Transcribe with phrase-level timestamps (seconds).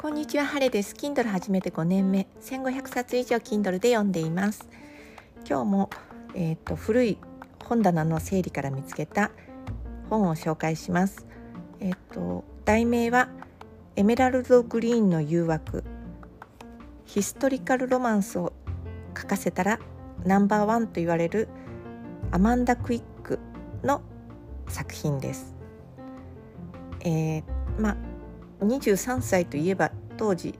[0.00, 0.94] こんにちは、ハレです。
[0.94, 4.68] Kindle 始めて5年目、1500冊以上 Kindle で読んでいます。
[5.44, 5.90] 今日も、
[6.36, 7.18] えーと、古い
[7.64, 9.32] 本棚の整理から見つけた
[10.08, 11.26] 本を紹介します。
[11.80, 13.28] えっ、ー、と題名は
[13.96, 15.82] エメラルドグリーンの誘惑
[17.04, 18.52] ヒストリカルロマンスを
[19.20, 19.80] 書かせたら
[20.24, 21.48] ナンバーワンと言われる
[22.30, 23.40] アマンダ・クイック
[23.82, 24.02] の
[24.68, 25.56] 作品です。
[27.00, 27.42] えー、
[27.80, 28.07] まあ
[28.60, 30.58] 23歳といえば当時、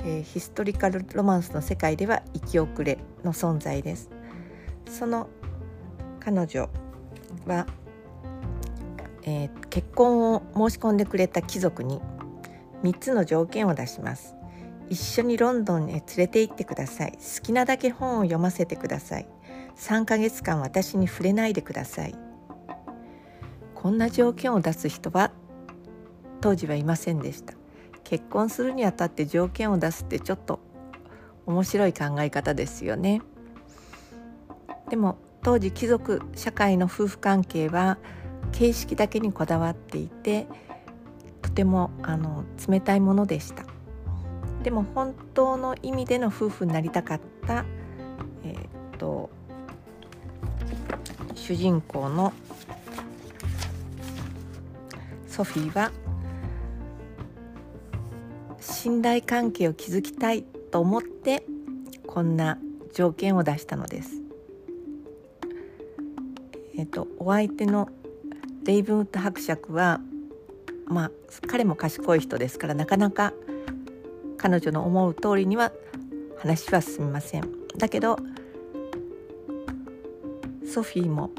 [0.00, 4.10] えー、ヒストリカルロマンスの世界では生き遅れの存在です。
[4.88, 5.28] その
[6.20, 6.70] 彼女
[7.46, 7.66] は、
[9.24, 12.00] えー、結婚を申し込んでくれた貴族に
[12.82, 14.34] 3つの条件を出します。
[14.90, 17.12] 一緒にロンドンへ連れて行ってください。
[17.12, 19.28] 好きなだけ本を読ませてください。
[19.76, 22.14] 3ヶ月間私に触れないでください。
[23.74, 25.30] こんな条件を出す人は
[26.44, 27.54] 当時はいませんでした。
[28.04, 30.60] 結婚するにあたって条件を出すってちょっと
[31.46, 33.22] 面白い考え方ですよね。
[34.90, 37.96] でも当時貴族社会の夫婦関係は
[38.52, 40.46] 形式だけにこだわっていて
[41.40, 43.64] とてもあの冷たいものでした。
[44.62, 47.64] でも本当の意味での夫婦になりたかった
[48.44, 49.30] えー、っと
[51.34, 52.34] 主人公の
[55.26, 55.90] ソフィーは
[58.84, 61.46] 信頼関係を築きたいと思って
[62.06, 62.58] こんな
[62.92, 64.20] 条件を出したのです。
[66.76, 67.88] えっと、お相手の
[68.64, 70.02] レイブンウッド伯爵は
[70.84, 71.10] まあ
[71.48, 73.32] 彼も賢い人ですからなかなか
[74.36, 75.72] 彼女の思う通りには
[76.36, 77.50] 話は進みません。
[77.78, 78.18] だけど
[80.70, 81.30] ソフィーも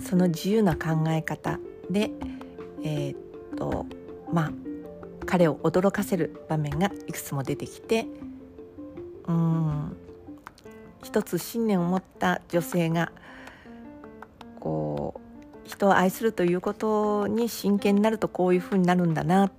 [0.00, 2.12] その自由な考え方で
[2.82, 3.18] えー、っ
[3.58, 3.84] と
[4.32, 4.67] まあ
[5.28, 8.06] 彼を驚かせる場面がいくつも出てきて
[9.26, 9.96] うん
[11.04, 13.12] 一つ信念を持った女性が
[14.58, 15.20] こ
[15.64, 19.52] う人を愛するということに真剣になるとこういうふうになるんだな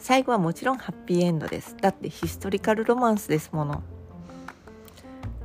[0.00, 1.76] 最後はもちろんハッピーエンドです。
[1.80, 3.82] だってヒストリカルロマンスですもの。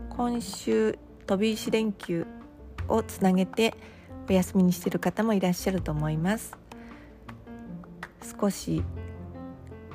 [0.09, 2.27] 今週飛び石連休
[2.89, 3.73] をつなげて
[4.27, 6.57] お休みにしてる方もいらっしゃると思います。
[8.37, 8.83] 少し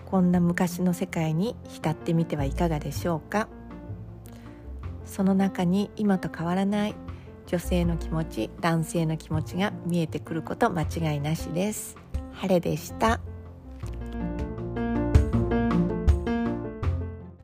[0.07, 3.49] こんな昔の世界に浸ってみてはいかがでしょうか？
[5.05, 6.95] その中に今と変わらない
[7.47, 11.97] 女性の気持ち男性の気持ちが見えてくること間違いなしです。
[12.33, 13.21] 晴れでした。